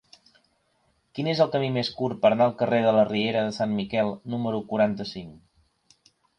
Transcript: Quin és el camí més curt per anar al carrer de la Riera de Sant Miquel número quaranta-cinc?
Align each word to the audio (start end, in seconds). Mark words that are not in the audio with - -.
Quin 1.17 1.29
és 1.33 1.41
el 1.45 1.51
camí 1.55 1.67
més 1.75 1.91
curt 1.99 2.19
per 2.23 2.31
anar 2.31 2.47
al 2.49 2.57
carrer 2.63 2.81
de 2.87 2.95
la 2.97 3.05
Riera 3.11 3.45
de 3.51 3.55
Sant 3.61 3.79
Miquel 3.83 4.13
número 4.35 4.65
quaranta-cinc? 4.75 6.13